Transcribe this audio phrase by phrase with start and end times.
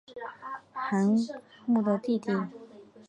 [0.73, 2.31] 韩绛的弟弟。